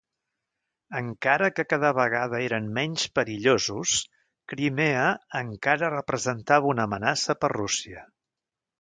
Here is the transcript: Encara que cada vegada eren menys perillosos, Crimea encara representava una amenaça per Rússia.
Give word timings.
Encara 0.99 1.49
que 1.59 1.65
cada 1.73 1.91
vegada 1.97 2.39
eren 2.47 2.71
menys 2.79 3.05
perillosos, 3.19 3.93
Crimea 4.55 5.07
encara 5.45 5.95
representava 5.99 6.73
una 6.75 6.91
amenaça 6.91 7.41
per 7.45 7.57
Rússia. 7.59 8.07